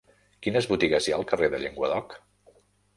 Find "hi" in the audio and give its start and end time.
1.11-1.15